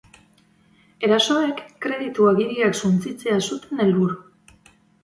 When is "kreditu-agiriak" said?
1.87-2.81